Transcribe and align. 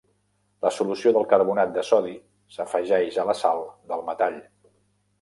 La 0.67 0.71
solució 0.77 1.11
de 1.17 1.21
carbonat 1.33 1.77
de 1.77 1.85
sodi 1.91 2.15
s'afegeix 2.57 3.23
a 3.27 3.31
la 3.31 3.39
sal 3.45 3.65
del 3.93 4.07
metall. 4.13 4.45